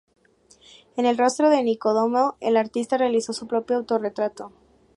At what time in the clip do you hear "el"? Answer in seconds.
1.05-1.15, 2.39-2.57